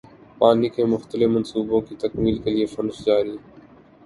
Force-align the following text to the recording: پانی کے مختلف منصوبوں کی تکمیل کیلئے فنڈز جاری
پانی 0.39 0.69
کے 0.69 0.85
مختلف 0.85 1.29
منصوبوں 1.29 1.81
کی 1.81 1.95
تکمیل 1.99 2.37
کیلئے 2.43 2.65
فنڈز 2.65 3.05
جاری 3.05 3.37